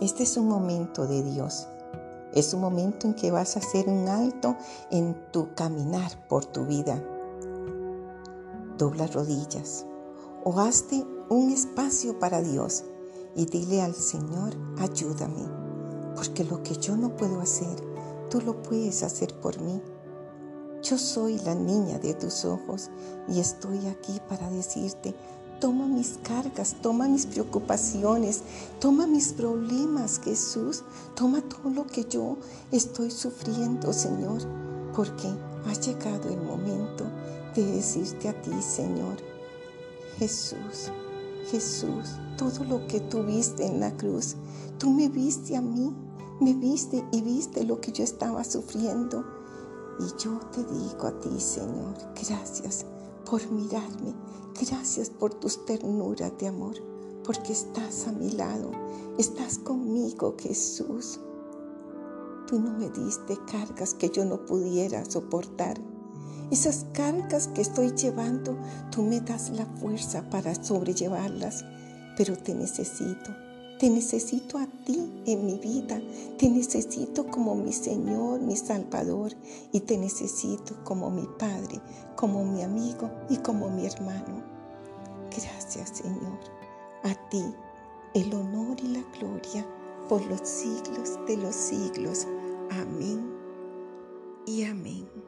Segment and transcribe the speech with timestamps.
[0.00, 1.66] Este es un momento de Dios.
[2.32, 4.56] Es un momento en que vas a hacer un alto
[4.92, 7.02] en tu caminar por tu vida.
[8.76, 9.86] Dobla rodillas
[10.44, 12.84] o hazte un espacio para Dios
[13.34, 15.48] y dile al Señor, ayúdame,
[16.14, 17.76] porque lo que yo no puedo hacer,
[18.30, 19.82] tú lo puedes hacer por mí.
[20.80, 22.88] Yo soy la niña de tus ojos
[23.26, 25.12] y estoy aquí para decirte,
[25.60, 28.42] toma mis cargas, toma mis preocupaciones,
[28.80, 30.84] toma mis problemas, Jesús,
[31.14, 32.36] toma todo lo que yo
[32.70, 34.42] estoy sufriendo, Señor,
[34.94, 35.28] porque
[35.66, 37.04] ha llegado el momento
[37.54, 39.16] de decirte a ti, Señor,
[40.18, 40.90] Jesús,
[41.50, 44.36] Jesús, todo lo que tú viste en la cruz,
[44.78, 45.94] tú me viste a mí,
[46.40, 49.24] me viste y viste lo que yo estaba sufriendo.
[50.00, 52.86] Y yo te digo a ti, Señor, gracias
[53.28, 54.14] por mirarme,
[54.60, 56.76] gracias por tus ternuras de amor,
[57.24, 58.70] porque estás a mi lado,
[59.18, 61.20] estás conmigo, Jesús.
[62.46, 65.78] Tú no me diste cargas que yo no pudiera soportar
[66.50, 68.56] esas cargas que estoy llevando,
[68.90, 71.62] tú me das la fuerza para sobrellevarlas,
[72.16, 73.47] pero te necesito.
[73.78, 76.00] Te necesito a ti en mi vida,
[76.36, 79.32] te necesito como mi Señor, mi Salvador,
[79.72, 81.80] y te necesito como mi Padre,
[82.16, 84.42] como mi amigo y como mi hermano.
[85.30, 86.40] Gracias Señor,
[87.04, 87.44] a ti
[88.14, 89.64] el honor y la gloria
[90.08, 92.26] por los siglos de los siglos.
[92.70, 93.32] Amén
[94.44, 95.27] y amén.